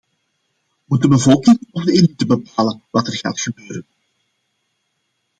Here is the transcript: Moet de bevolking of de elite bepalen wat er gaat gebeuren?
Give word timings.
Moet 0.85 1.01
de 1.01 1.07
bevolking 1.07 1.67
of 1.71 1.83
de 1.83 1.91
elite 1.91 2.25
bepalen 2.25 2.83
wat 2.89 3.07
er 3.07 3.13
gaat 3.17 3.41
gebeuren? 3.41 3.85